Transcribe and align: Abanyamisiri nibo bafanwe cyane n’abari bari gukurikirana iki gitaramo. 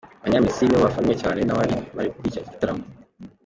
Abanyamisiri 0.21 0.65
nibo 0.67 0.83
bafanwe 0.85 1.13
cyane 1.21 1.39
n’abari 1.43 1.75
bari 1.95 2.07
gukurikirana 2.09 2.41
iki 2.43 2.53
gitaramo. 2.53 2.83